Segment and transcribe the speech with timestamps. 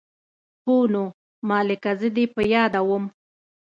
[0.65, 1.03] هو نو
[1.47, 3.05] مالې که زه دې په ياده وم.